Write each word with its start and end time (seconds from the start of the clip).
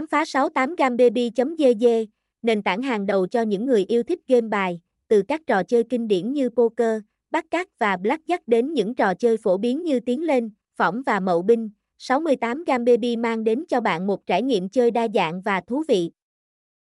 khám 0.00 0.06
phá 0.06 0.24
68gambaby.gg, 0.24 1.86
nền 2.42 2.62
tảng 2.62 2.82
hàng 2.82 3.06
đầu 3.06 3.26
cho 3.26 3.42
những 3.42 3.66
người 3.66 3.84
yêu 3.88 4.02
thích 4.02 4.18
game 4.28 4.48
bài, 4.48 4.80
từ 5.08 5.22
các 5.22 5.40
trò 5.46 5.62
chơi 5.62 5.84
kinh 5.84 6.08
điển 6.08 6.32
như 6.32 6.50
poker, 6.50 7.00
bắt 7.30 7.44
cát 7.50 7.68
và 7.78 7.96
blackjack 7.96 8.38
đến 8.46 8.72
những 8.72 8.94
trò 8.94 9.14
chơi 9.14 9.36
phổ 9.36 9.58
biến 9.58 9.82
như 9.82 10.00
tiến 10.00 10.22
lên, 10.22 10.50
phỏng 10.76 11.02
và 11.06 11.20
mậu 11.20 11.42
binh. 11.42 11.70
68 11.98 12.64
Gam 12.64 12.84
Baby 12.84 13.16
mang 13.16 13.44
đến 13.44 13.64
cho 13.68 13.80
bạn 13.80 14.06
một 14.06 14.26
trải 14.26 14.42
nghiệm 14.42 14.68
chơi 14.68 14.90
đa 14.90 15.08
dạng 15.14 15.40
và 15.42 15.60
thú 15.60 15.82
vị. 15.88 16.10